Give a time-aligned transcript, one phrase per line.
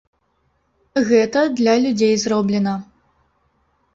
[1.09, 2.73] Гэта для людзей зроблена.